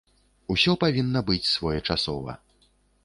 Усё 0.53 0.71
павінна 0.83 1.21
быць 1.29 1.51
своечасова. 1.53 2.33